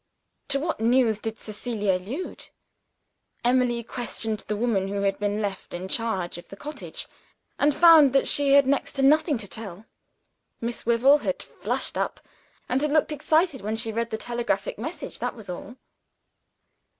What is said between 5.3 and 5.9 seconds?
left in